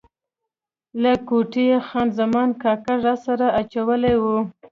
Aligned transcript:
له 1.01 1.13
کوټې 1.27 1.63
یې 1.69 1.77
خان 1.87 2.07
زمان 2.19 2.49
کاکړ 2.63 2.97
راسره 3.07 3.47
اچولی 3.59 4.15
و. 4.21 4.23